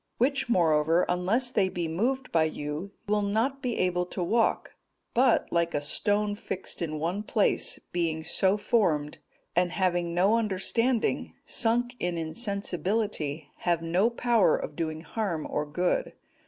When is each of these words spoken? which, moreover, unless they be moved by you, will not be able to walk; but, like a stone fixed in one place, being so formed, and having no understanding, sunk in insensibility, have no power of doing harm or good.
which, 0.17 0.49
moreover, 0.49 1.05
unless 1.07 1.51
they 1.51 1.69
be 1.69 1.87
moved 1.87 2.31
by 2.31 2.43
you, 2.43 2.91
will 3.07 3.21
not 3.21 3.61
be 3.61 3.77
able 3.77 4.03
to 4.07 4.23
walk; 4.23 4.73
but, 5.13 5.47
like 5.51 5.75
a 5.75 5.79
stone 5.79 6.33
fixed 6.33 6.81
in 6.81 6.97
one 6.97 7.21
place, 7.21 7.77
being 7.91 8.23
so 8.23 8.57
formed, 8.57 9.19
and 9.55 9.73
having 9.73 10.11
no 10.15 10.37
understanding, 10.39 11.35
sunk 11.45 11.95
in 11.99 12.17
insensibility, 12.17 13.51
have 13.57 13.83
no 13.83 14.09
power 14.09 14.57
of 14.57 14.75
doing 14.75 15.01
harm 15.01 15.45
or 15.47 15.67
good. 15.67 16.13